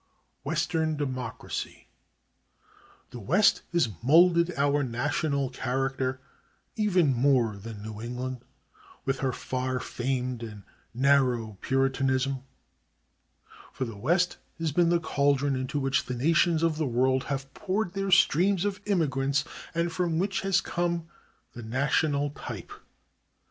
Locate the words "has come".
20.41-21.09